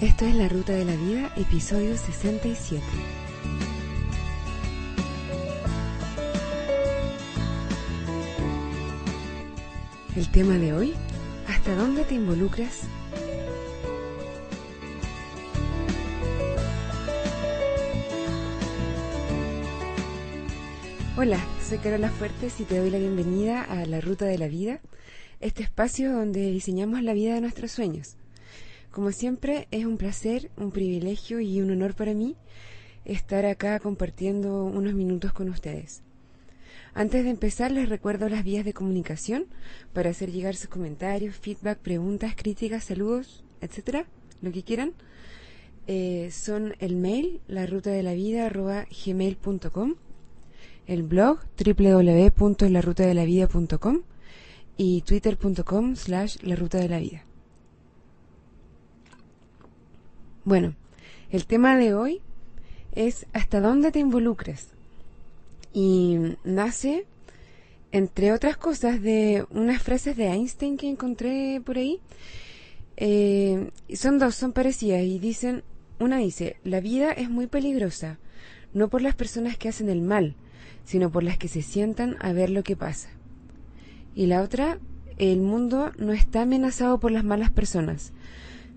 [0.00, 2.82] Esto es La Ruta de la Vida, episodio 67.
[10.16, 10.94] El tema de hoy,
[11.46, 12.84] ¿hasta dónde te involucras?
[21.18, 24.80] Hola, soy Carola Fuertes y te doy la bienvenida a La Ruta de la Vida,
[25.40, 28.16] este espacio donde diseñamos la vida de nuestros sueños.
[28.90, 32.34] Como siempre, es un placer, un privilegio y un honor para mí
[33.04, 36.02] estar acá compartiendo unos minutos con ustedes.
[36.92, 39.46] Antes de empezar, les recuerdo las vías de comunicación
[39.92, 44.06] para hacer llegar sus comentarios, feedback, preguntas, críticas, saludos, etcétera,
[44.42, 44.94] lo que quieran.
[45.86, 49.94] Eh, son el mail, la ruta de la vida, gmail.com,
[50.86, 54.00] el blog, www.larutadelavida.com
[54.76, 57.29] y twitter.com slash la ruta de la vida.
[60.50, 60.74] Bueno,
[61.30, 62.20] el tema de hoy
[62.96, 64.70] es hasta dónde te involucras.
[65.72, 67.06] Y nace,
[67.92, 72.00] entre otras cosas, de unas frases de Einstein que encontré por ahí.
[72.96, 75.62] Eh, son dos, son parecidas y dicen,
[76.00, 78.18] una dice, la vida es muy peligrosa,
[78.74, 80.34] no por las personas que hacen el mal,
[80.84, 83.10] sino por las que se sientan a ver lo que pasa.
[84.16, 84.80] Y la otra,
[85.16, 88.12] el mundo no está amenazado por las malas personas,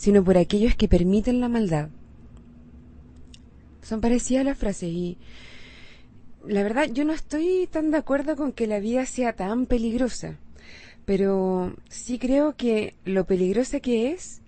[0.00, 1.90] sino por aquellos que permiten la maldad.
[3.82, 5.18] Son parecidas las frases y
[6.42, 10.38] la verdad yo no estoy tan de acuerdo con que la vida sea tan peligrosa,
[11.04, 14.40] pero sí creo que lo peligrosa que es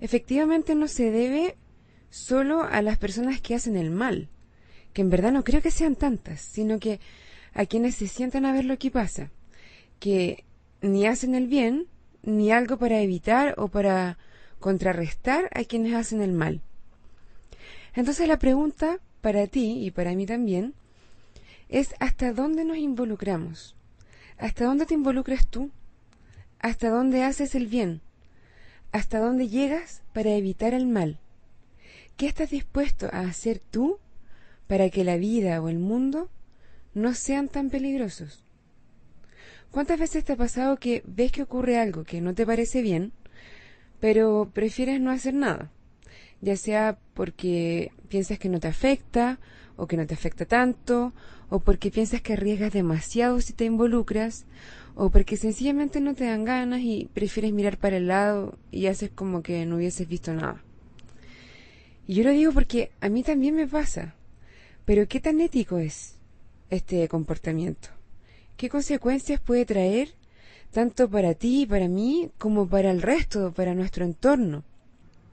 [0.00, 1.56] efectivamente no se debe
[2.08, 4.30] solo a las personas que hacen el mal,
[4.94, 7.00] que en verdad no creo que sean tantas, sino que
[7.52, 9.30] a quienes se sientan a ver lo que pasa,
[10.00, 10.44] que
[10.80, 11.86] ni hacen el bien,
[12.22, 14.16] ni algo para evitar o para
[14.60, 16.60] contrarrestar a quienes hacen el mal.
[17.94, 20.74] Entonces la pregunta para ti y para mí también
[21.68, 23.74] es hasta dónde nos involucramos.
[24.38, 25.70] ¿Hasta dónde te involucras tú?
[26.58, 28.02] ¿Hasta dónde haces el bien?
[28.92, 31.18] ¿Hasta dónde llegas para evitar el mal?
[32.16, 33.98] ¿Qué estás dispuesto a hacer tú
[34.66, 36.30] para que la vida o el mundo
[36.94, 38.42] no sean tan peligrosos?
[39.70, 43.12] ¿Cuántas veces te ha pasado que ves que ocurre algo que no te parece bien
[44.00, 45.70] pero prefieres no hacer nada,
[46.40, 49.38] ya sea porque piensas que no te afecta
[49.76, 51.12] o que no te afecta tanto,
[51.50, 54.46] o porque piensas que arriesgas demasiado si te involucras,
[54.94, 59.10] o porque sencillamente no te dan ganas y prefieres mirar para el lado y haces
[59.10, 60.62] como que no hubieses visto nada.
[62.06, 64.14] Y yo lo digo porque a mí también me pasa,
[64.84, 66.16] pero ¿qué tan ético es
[66.70, 67.90] este comportamiento?
[68.56, 70.14] ¿Qué consecuencias puede traer
[70.70, 74.64] tanto para ti y para mí como para el resto, para nuestro entorno.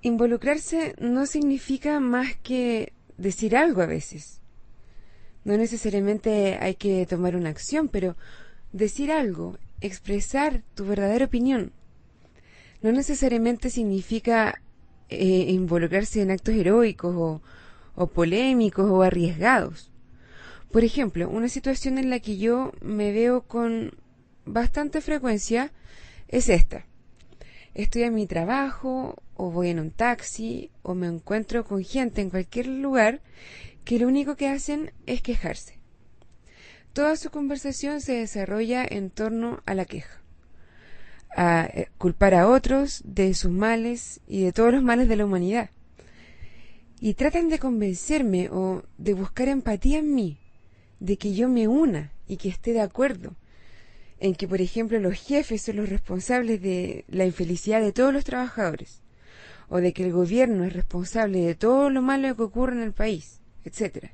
[0.02, 4.42] Involucrarse no significa más que decir algo a veces.
[5.44, 8.16] No necesariamente hay que tomar una acción, pero
[8.72, 11.72] decir algo, expresar tu verdadera opinión.
[12.82, 14.62] No necesariamente significa
[15.10, 17.42] eh, involucrarse en actos heroicos o,
[17.96, 19.92] o polémicos o arriesgados.
[20.72, 23.94] Por ejemplo, una situación en la que yo me veo con
[24.46, 25.72] bastante frecuencia
[26.28, 26.86] es esta.
[27.74, 32.30] Estoy en mi trabajo o voy en un taxi o me encuentro con gente en
[32.30, 33.22] cualquier lugar
[33.84, 35.80] que lo único que hacen es quejarse.
[36.94, 40.22] Toda su conversación se desarrolla en torno a la queja,
[41.36, 45.26] a eh, culpar a otros de sus males y de todos los males de la
[45.26, 45.72] humanidad.
[47.00, 50.38] Y tratan de convencerme o de buscar empatía en mí,
[51.00, 53.36] de que yo me una y que esté de acuerdo,
[54.24, 58.24] en que, por ejemplo, los jefes son los responsables de la infelicidad de todos los
[58.24, 59.02] trabajadores,
[59.68, 62.94] o de que el gobierno es responsable de todo lo malo que ocurre en el
[62.94, 64.12] país, etc.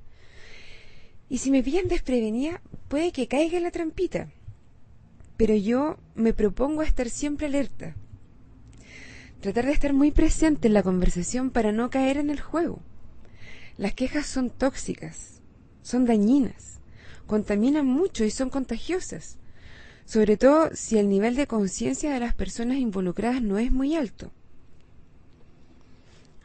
[1.30, 4.32] Y si me pillan desprevenida, puede que caiga en la trampita.
[5.38, 7.96] Pero yo me propongo estar siempre alerta.
[9.42, 12.80] Tratar de estar muy presente en la conversación para no caer en el juego.
[13.78, 15.40] Las quejas son tóxicas,
[15.84, 16.80] son dañinas,
[17.28, 19.38] contaminan mucho y son contagiosas
[20.10, 24.32] sobre todo si el nivel de conciencia de las personas involucradas no es muy alto.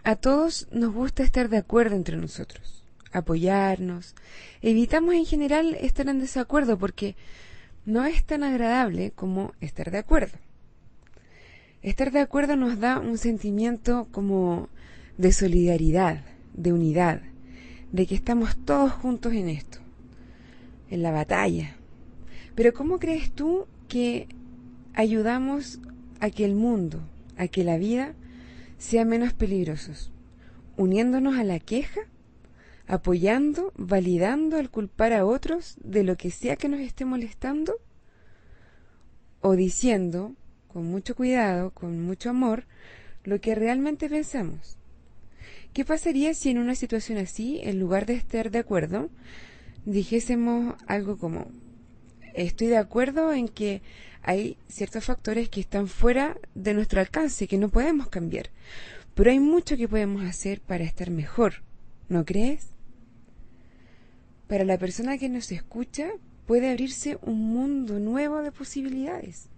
[0.03, 4.15] A todos nos gusta estar de acuerdo entre nosotros, apoyarnos.
[4.61, 7.17] Evitamos en general estar en desacuerdo porque
[7.87, 10.37] no es tan agradable como estar de acuerdo.
[11.81, 14.69] Estar de acuerdo nos da un sentimiento como
[15.17, 16.23] de solidaridad,
[16.53, 17.23] de unidad,
[17.93, 19.79] de que estamos todos juntos en esto,
[20.91, 21.79] en la batalla,
[22.55, 24.29] pero ¿cómo crees tú que
[24.95, 25.81] ayudamos
[26.21, 27.01] a que el mundo,
[27.37, 28.15] a que la vida
[28.79, 30.11] sea menos peligrosos?
[30.77, 32.01] uniéndonos a la queja,
[32.87, 37.75] apoyando, validando al culpar a otros de lo que sea que nos esté molestando,
[39.41, 40.35] o diciendo,
[40.69, 42.65] con mucho cuidado, con mucho amor,
[43.25, 44.77] lo que realmente pensamos.
[45.73, 49.11] ¿Qué pasaría si en una situación así, en lugar de estar de acuerdo,
[49.85, 51.49] dijésemos algo como,
[52.35, 53.83] estoy de acuerdo en que
[54.23, 58.51] hay ciertos factores que están fuera de nuestro alcance, que no podemos cambiar,
[59.15, 61.63] pero hay mucho que podemos hacer para estar mejor,
[62.09, 62.69] ¿no crees?
[64.49, 66.11] Para la persona que nos escucha
[66.47, 69.49] puede abrirse un mundo nuevo de posibilidades.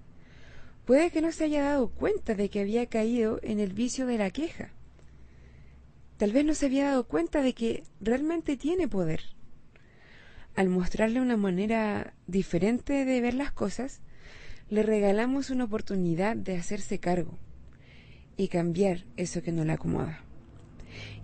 [0.84, 4.18] Puede que no se haya dado cuenta de que había caído en el vicio de
[4.18, 4.70] la queja.
[6.16, 9.35] Tal vez no se había dado cuenta de que realmente tiene poder.
[10.56, 14.00] Al mostrarle una manera diferente de ver las cosas,
[14.70, 17.38] le regalamos una oportunidad de hacerse cargo
[18.38, 20.20] y cambiar eso que no le acomoda.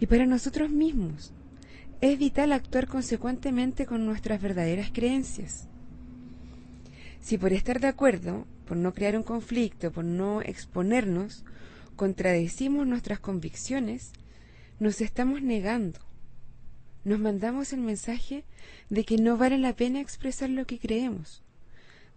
[0.01, 1.33] Y para nosotros mismos,
[2.03, 5.67] es vital actuar consecuentemente con nuestras verdaderas creencias.
[7.21, 11.45] Si por estar de acuerdo, por no crear un conflicto, por no exponernos,
[11.97, 14.13] contradecimos nuestras convicciones,
[14.79, 16.01] nos estamos negando.
[17.05, 18.45] Nos mandamos el mensaje
[18.91, 21.43] de que no vale la pena expresar lo que creemos.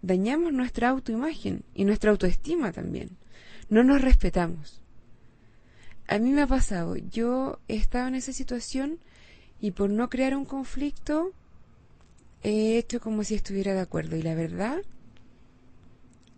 [0.02, 3.10] Dañamos nuestra autoimagen y nuestra autoestima también.
[3.70, 4.82] No nos respetamos.
[6.08, 9.00] A mí me ha pasado, yo he estado en esa situación
[9.60, 11.32] y por no crear un conflicto
[12.44, 14.84] he hecho como si estuviera de acuerdo y la verdad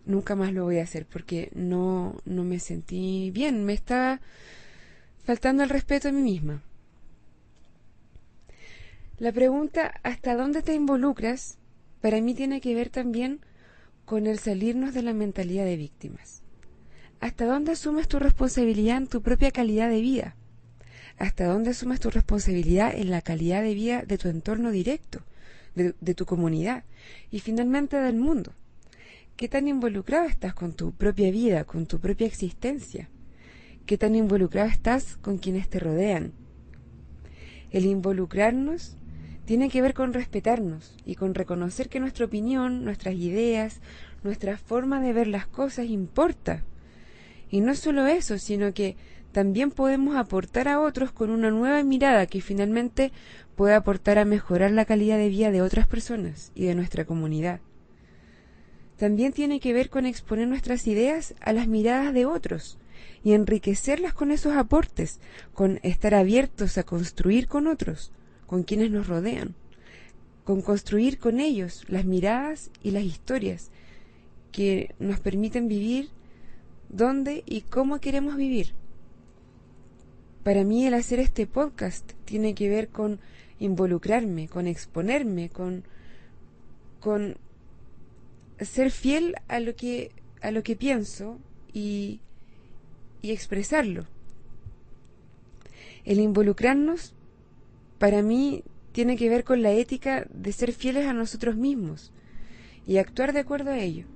[0.06, 4.22] nunca más lo voy a hacer porque no, no me sentí bien, me está
[5.24, 6.62] faltando el respeto a mí misma.
[9.18, 11.58] La pregunta ¿hasta dónde te involucras?
[12.00, 13.40] para mí tiene que ver también
[14.04, 16.42] con el salirnos de la mentalidad de víctimas.
[17.18, 20.36] ¿Hasta dónde asumes tu responsabilidad en tu propia calidad de vida?
[21.18, 25.24] ¿Hasta dónde asumes tu responsabilidad en la calidad de vida de tu entorno directo,
[25.74, 26.84] de, de tu comunidad
[27.32, 28.52] y finalmente del mundo?
[29.36, 33.08] ¿Qué tan involucrado estás con tu propia vida, con tu propia existencia?
[33.84, 36.32] ¿Qué tan involucrado estás con quienes te rodean?
[37.72, 38.96] El involucrarnos
[39.48, 43.80] tiene que ver con respetarnos y con reconocer que nuestra opinión, nuestras ideas,
[44.22, 46.64] nuestra forma de ver las cosas importa.
[47.50, 48.98] Y no solo eso, sino que
[49.32, 53.10] también podemos aportar a otros con una nueva mirada que finalmente
[53.56, 57.60] puede aportar a mejorar la calidad de vida de otras personas y de nuestra comunidad.
[58.98, 62.76] También tiene que ver con exponer nuestras ideas a las miradas de otros
[63.24, 65.20] y enriquecerlas con esos aportes,
[65.54, 68.12] con estar abiertos a construir con otros,
[68.48, 69.54] con quienes nos rodean,
[70.42, 73.70] con construir con ellos las miradas y las historias
[74.50, 76.08] que nos permiten vivir
[76.88, 78.72] dónde y cómo queremos vivir.
[80.42, 83.20] Para mí el hacer este podcast tiene que ver con
[83.58, 85.84] involucrarme, con exponerme, con,
[87.00, 87.36] con
[88.58, 90.10] ser fiel a lo que,
[90.40, 91.38] a lo que pienso
[91.74, 92.20] y,
[93.20, 94.06] y expresarlo.
[96.06, 97.14] El involucrarnos
[97.98, 98.62] para mí
[98.92, 102.12] tiene que ver con la ética de ser fieles a nosotros mismos
[102.86, 104.06] y actuar de acuerdo a ello.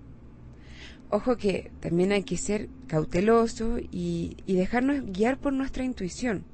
[1.10, 6.44] Ojo que también hay que ser cauteloso y, dejarnos guiar por nuestra intuición.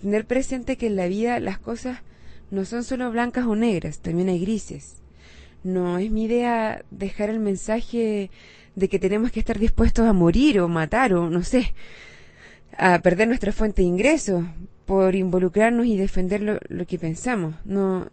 [0.00, 1.98] Tener presente que en la vida las cosas
[2.52, 5.02] no son solo blancas o negras, también hay grises.
[5.64, 8.30] No es mi idea dejar el mensaje
[8.76, 11.74] de que tenemos que estar dispuestos a morir o matar o no sé,
[12.76, 14.44] a perder nuestra fuente de ingresos
[14.86, 17.54] por involucrarnos y defender lo, que pensamos.
[17.64, 18.10] No,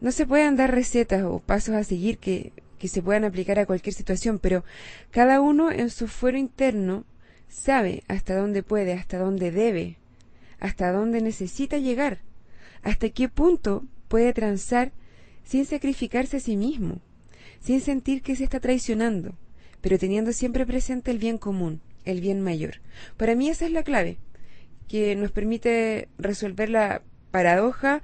[0.00, 3.66] no se pueden dar recetas o pasos a seguir que que se puedan aplicar a
[3.66, 4.64] cualquier situación, pero
[5.10, 7.04] cada uno en su fuero interno
[7.48, 9.98] sabe hasta dónde puede, hasta dónde debe,
[10.58, 12.20] hasta dónde necesita llegar,
[12.82, 14.92] hasta qué punto puede transar
[15.44, 17.00] sin sacrificarse a sí mismo,
[17.60, 19.34] sin sentir que se está traicionando,
[19.80, 22.80] pero teniendo siempre presente el bien común, el bien mayor.
[23.18, 24.16] Para mí esa es la clave,
[24.88, 28.02] que nos permite resolver la paradoja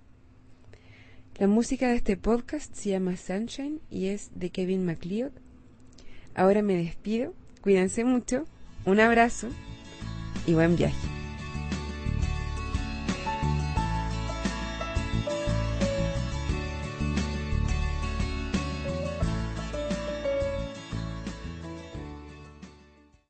[1.38, 5.30] La música de este podcast se llama Sunshine y es de Kevin MacLeod.
[6.34, 8.44] Ahora me despido, cuídense mucho,
[8.84, 9.46] un abrazo
[10.48, 11.17] y buen viaje.